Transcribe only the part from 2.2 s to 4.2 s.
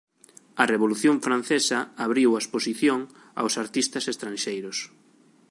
a exposición aos artistas